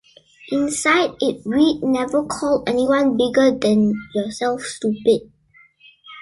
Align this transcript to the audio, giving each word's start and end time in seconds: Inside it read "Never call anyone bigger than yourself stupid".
Inside 0.49 1.11
it 1.19 1.43
read 1.45 1.83
"Never 1.83 2.25
call 2.25 2.63
anyone 2.65 3.17
bigger 3.17 3.51
than 3.55 3.93
yourself 4.15 4.61
stupid". 4.63 5.31